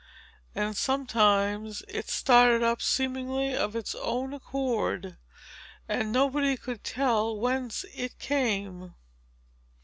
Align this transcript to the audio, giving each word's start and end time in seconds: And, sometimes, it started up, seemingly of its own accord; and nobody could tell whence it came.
And, 0.55 0.75
sometimes, 0.75 1.83
it 1.87 2.09
started 2.09 2.63
up, 2.63 2.81
seemingly 2.81 3.55
of 3.55 3.75
its 3.75 3.93
own 3.93 4.33
accord; 4.33 5.15
and 5.87 6.11
nobody 6.11 6.57
could 6.57 6.83
tell 6.83 7.39
whence 7.39 7.85
it 7.93 8.17
came. 8.17 8.95